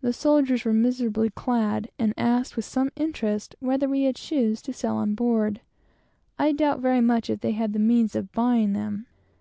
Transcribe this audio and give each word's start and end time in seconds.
The 0.00 0.12
soldiers 0.12 0.64
were 0.64 0.72
miserably 0.72 1.30
clad, 1.30 1.88
and 2.00 2.12
asked 2.16 2.56
with 2.56 2.64
some 2.64 2.90
interest 2.96 3.54
whether 3.60 3.88
we 3.88 4.02
had 4.02 4.16
any 4.16 4.20
shoes 4.20 4.60
to 4.62 4.72
sell 4.72 4.96
on 4.96 5.14
board. 5.14 5.60
I 6.36 6.50
doubt 6.50 6.80
very 6.80 7.00
much 7.00 7.30
if 7.30 7.42
they 7.42 7.52
had 7.52 7.72
the 7.72 7.78
means 7.78 8.16
of 8.16 8.32
buying 8.32 8.72
them. 8.72 9.06